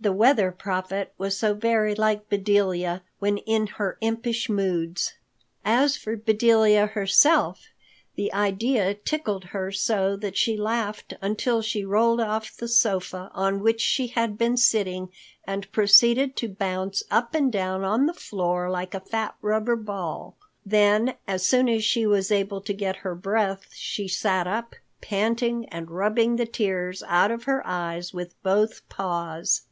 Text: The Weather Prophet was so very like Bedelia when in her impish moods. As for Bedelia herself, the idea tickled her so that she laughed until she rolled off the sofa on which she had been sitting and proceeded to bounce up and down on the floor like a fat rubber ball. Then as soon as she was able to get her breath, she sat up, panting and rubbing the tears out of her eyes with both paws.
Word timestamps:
The 0.00 0.12
Weather 0.12 0.52
Prophet 0.52 1.14
was 1.16 1.34
so 1.38 1.54
very 1.54 1.94
like 1.94 2.28
Bedelia 2.28 3.02
when 3.20 3.38
in 3.38 3.66
her 3.68 3.96
impish 4.02 4.50
moods. 4.50 5.14
As 5.64 5.96
for 5.96 6.14
Bedelia 6.14 6.88
herself, 6.88 7.68
the 8.14 8.30
idea 8.34 8.92
tickled 8.92 9.44
her 9.44 9.72
so 9.72 10.14
that 10.16 10.36
she 10.36 10.58
laughed 10.58 11.14
until 11.22 11.62
she 11.62 11.86
rolled 11.86 12.20
off 12.20 12.54
the 12.54 12.68
sofa 12.68 13.30
on 13.32 13.60
which 13.62 13.80
she 13.80 14.08
had 14.08 14.36
been 14.36 14.58
sitting 14.58 15.08
and 15.46 15.72
proceeded 15.72 16.36
to 16.36 16.50
bounce 16.50 17.02
up 17.10 17.34
and 17.34 17.50
down 17.50 17.82
on 17.82 18.04
the 18.04 18.12
floor 18.12 18.68
like 18.68 18.92
a 18.92 19.00
fat 19.00 19.34
rubber 19.40 19.76
ball. 19.76 20.36
Then 20.66 21.14
as 21.26 21.46
soon 21.46 21.66
as 21.66 21.82
she 21.82 22.04
was 22.04 22.30
able 22.30 22.60
to 22.60 22.74
get 22.74 22.96
her 22.96 23.14
breath, 23.14 23.70
she 23.72 24.06
sat 24.08 24.46
up, 24.46 24.76
panting 25.00 25.64
and 25.70 25.90
rubbing 25.90 26.36
the 26.36 26.44
tears 26.44 27.02
out 27.06 27.30
of 27.30 27.44
her 27.44 27.66
eyes 27.66 28.12
with 28.12 28.34
both 28.42 28.86
paws. 28.90 29.62